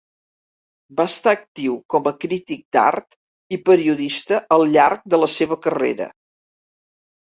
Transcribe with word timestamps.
Va 0.99 1.03
estar 1.09 1.33
actiu 1.37 1.75
com 1.95 2.09
a 2.11 2.15
crític 2.23 2.63
d'art 2.77 3.13
i 3.57 3.61
periodista 3.71 4.41
al 4.57 4.67
llarg 4.73 5.07
de 5.15 5.21
la 5.25 5.31
seva 5.39 5.59
carrera. 5.67 6.09